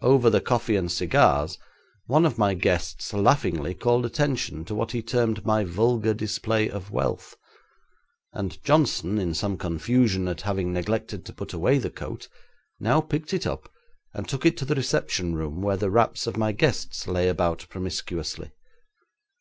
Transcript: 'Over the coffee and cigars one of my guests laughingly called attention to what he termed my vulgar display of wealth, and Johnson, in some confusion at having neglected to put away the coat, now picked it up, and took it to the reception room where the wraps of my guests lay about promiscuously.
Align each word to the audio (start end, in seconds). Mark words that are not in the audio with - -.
'Over 0.00 0.30
the 0.30 0.40
coffee 0.40 0.76
and 0.76 0.92
cigars 0.92 1.58
one 2.06 2.24
of 2.24 2.38
my 2.38 2.54
guests 2.54 3.12
laughingly 3.12 3.74
called 3.74 4.06
attention 4.06 4.64
to 4.64 4.76
what 4.76 4.92
he 4.92 5.02
termed 5.02 5.44
my 5.44 5.64
vulgar 5.64 6.14
display 6.14 6.70
of 6.70 6.92
wealth, 6.92 7.34
and 8.32 8.62
Johnson, 8.62 9.18
in 9.18 9.34
some 9.34 9.56
confusion 9.58 10.28
at 10.28 10.42
having 10.42 10.72
neglected 10.72 11.24
to 11.26 11.32
put 11.32 11.52
away 11.52 11.78
the 11.78 11.90
coat, 11.90 12.28
now 12.78 13.00
picked 13.00 13.34
it 13.34 13.44
up, 13.44 13.68
and 14.14 14.28
took 14.28 14.46
it 14.46 14.56
to 14.58 14.64
the 14.64 14.76
reception 14.76 15.34
room 15.34 15.60
where 15.60 15.76
the 15.76 15.90
wraps 15.90 16.28
of 16.28 16.36
my 16.36 16.52
guests 16.52 17.08
lay 17.08 17.28
about 17.28 17.66
promiscuously. 17.68 18.52